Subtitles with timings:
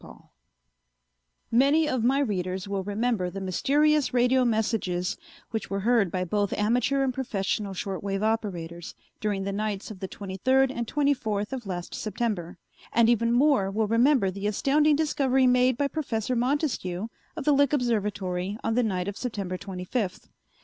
[1.51, 5.15] _]Many of my readers will remember the mysterious radio messages
[5.51, 9.99] which were heard by both amateur and professional short wave operators during the nights of
[9.99, 12.57] the twenty third and twenty fourth of last September,
[12.91, 17.71] and even more will remember the astounding discovery made by Professor Montescue of the Lick
[17.71, 20.29] Observatory on the night of September twenty fifth.